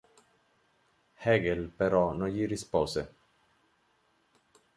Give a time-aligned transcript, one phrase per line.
[1.19, 3.13] Hegel però non gli rispose.